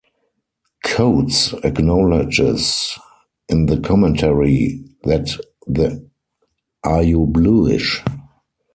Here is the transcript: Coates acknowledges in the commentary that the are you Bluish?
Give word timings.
Coates 0.83 1.53
acknowledges 1.63 2.97
in 3.49 3.67
the 3.67 3.79
commentary 3.79 4.83
that 5.03 5.29
the 5.67 6.09
are 6.83 7.03
you 7.03 7.27
Bluish? 7.27 8.01